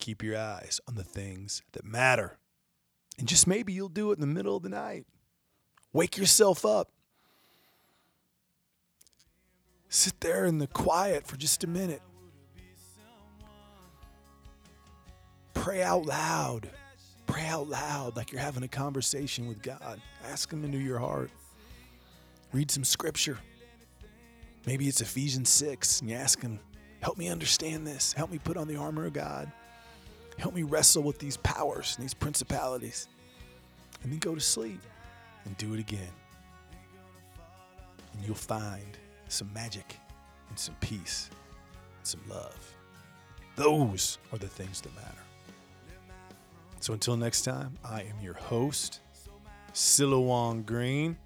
keep 0.01 0.25
your 0.25 0.37
eyes 0.37 0.81
on 0.89 0.97
the 0.97 1.05
things 1.05 1.63
that 1.71 1.85
matter. 1.85 2.37
And 3.17 3.29
just 3.29 3.47
maybe 3.47 3.73
you'll 3.73 3.89
do 3.89 4.11
it 4.11 4.15
in 4.15 4.21
the 4.21 4.27
middle 4.27 4.57
of 4.57 4.65
the 4.65 4.71
night. 4.71 5.07
Wake 5.93 6.17
yourself 6.17 6.67
up. 6.67 6.91
Sit 9.89 10.21
there 10.21 10.45
in 10.45 10.59
the 10.59 10.67
quiet 10.67 11.27
for 11.27 11.37
just 11.37 11.65
a 11.65 11.67
minute. 11.67 12.03
Pray 15.55 15.83
out 15.83 16.05
loud. 16.05 16.71
Pray 17.27 17.47
out 17.47 17.69
loud 17.69 18.17
like 18.17 18.33
you're 18.33 18.41
having 18.41 18.63
a 18.63 18.69
conversation 18.69 19.49
with 19.49 19.63
God. 19.63 20.01
Ask 20.31 20.53
Him 20.53 20.65
into 20.65 20.79
your 20.79 20.99
heart. 20.99 21.31
Read 22.53 22.71
some 22.71 22.85
scripture. 22.85 23.39
Maybe 24.67 24.89
it's 24.89 25.01
Ephesians 25.01 25.49
6, 25.51 26.01
and 26.01 26.11
you 26.11 26.17
ask 26.17 26.41
Him, 26.41 26.61
Help 27.01 27.17
me 27.17 27.29
understand 27.29 27.87
this. 27.87 28.13
Help 28.13 28.31
me 28.31 28.39
put 28.39 28.57
on 28.57 28.67
the 28.67 28.77
armor 28.77 29.07
of 29.07 29.13
God. 29.13 29.51
Help 30.37 30.55
me 30.55 30.63
wrestle 30.63 31.03
with 31.03 31.19
these 31.19 31.37
powers 31.39 31.95
and 31.97 32.05
these 32.05 32.15
principalities. 32.15 33.09
And 34.03 34.13
then 34.13 34.19
go 34.19 34.35
to 34.35 34.41
sleep 34.41 34.81
and 35.45 35.57
do 35.59 35.75
it 35.75 35.81
again. 35.81 36.13
And 38.15 38.25
you'll 38.25 38.35
find 38.35 38.99
some 39.33 39.53
magic 39.53 39.99
and 40.49 40.59
some 40.59 40.75
peace 40.81 41.31
and 41.99 42.07
some 42.07 42.21
love. 42.29 42.75
Those 43.57 44.19
are 44.33 44.39
the 44.39 44.49
things 44.49 44.81
that 44.83 44.95
matter. 44.95 45.19
So 46.81 46.93
until 46.93 47.17
next 47.17 47.43
time, 47.43 47.77
I 47.85 48.03
am 48.03 48.15
your 48.23 48.35
host, 48.35 49.01
Silouan 49.75 50.65
Green, 50.65 51.17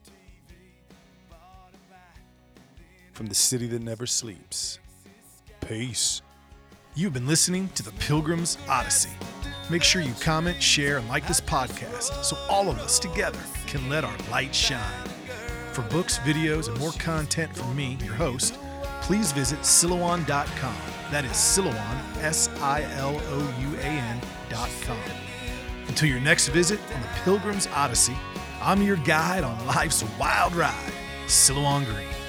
from 3.13 3.27
the 3.27 3.35
city 3.35 3.67
that 3.69 3.83
never 3.83 4.07
sleeps. 4.07 4.79
Peace. 5.61 6.23
You've 6.95 7.13
been 7.13 7.27
listening 7.27 7.69
to 7.75 7.83
the 7.83 7.93
Pilgrim's 7.93 8.59
Odyssey. 8.69 9.11
Make 9.71 9.83
sure 9.83 10.03
you 10.03 10.13
comment, 10.21 10.63
share, 10.63 10.99
and 10.99 11.09
like 11.09 11.27
this 11.29 11.41
podcast 11.41 12.25
so 12.25 12.37
all 12.49 12.69
of 12.69 12.79
us 12.81 12.99
together 12.99 13.39
can 13.67 13.89
let 13.89 14.05
our 14.05 14.17
light 14.31 14.55
shine. 14.55 15.02
For 15.73 15.83
books, 15.83 16.19
videos, 16.19 16.69
and 16.69 16.79
more 16.79 16.93
content 16.93 17.57
from 17.57 17.75
me, 17.75 17.97
your 18.05 18.13
host, 18.13 18.59
please 19.01 19.33
visit 19.33 19.59
Silouan.com. 19.61 20.77
That 21.11 21.25
is 21.25 21.31
Silouan, 21.33 22.23
S 22.23 22.51
I 22.61 22.83
L 22.97 23.19
O 23.19 23.39
U 23.39 23.77
A 23.79 23.85
N.com. 23.85 24.99
Until 25.89 26.11
your 26.11 26.21
next 26.21 26.49
visit 26.49 26.79
on 26.95 27.01
the 27.01 27.09
Pilgrim's 27.25 27.69
Odyssey, 27.69 28.17
I'm 28.61 28.83
your 28.83 28.97
guide 28.97 29.45
on 29.45 29.67
life's 29.67 30.05
wild 30.21 30.55
ride, 30.55 30.93
Silouan 31.27 31.87
Green. 31.87 32.22